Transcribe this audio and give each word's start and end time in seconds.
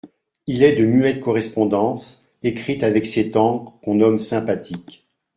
Il 0.47 0.63
est 0.63 0.71
de 0.75 0.83
muettes 0.83 1.19
correspondances, 1.19 2.19
écrites 2.41 2.81
avec 2.81 3.05
cette 3.05 3.35
encre 3.35 3.79
qu'on 3.83 3.93
nomme 3.93 4.17
sympathique. 4.17 5.01